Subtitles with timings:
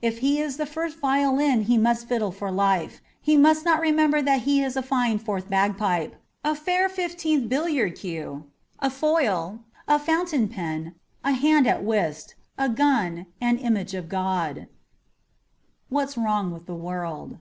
[0.00, 4.22] If he is the first violin he must fiddle for life; he must not remember
[4.22, 8.46] that he is a fine fourth bagpipe, a fair fifteenth billiard cue,
[8.78, 14.08] a foil, a fountain pen, a hand at whist, a gun, and an image of
[14.08, 14.66] God.
[15.30, 17.36] * Whai's Wrong with the World.'